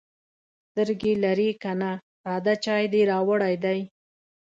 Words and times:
_سترګې 0.69 1.13
لرې 1.23 1.49
که 1.61 1.71
نه، 1.79 1.91
ساده 2.21 2.53
چای 2.63 2.85
دې 2.93 3.01
راوړی 3.11 3.55
دی. 3.63 3.79